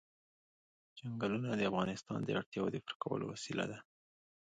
[0.97, 3.77] چنګلونه د افغانانو د اړتیاوو د پوره کولو وسیله ده.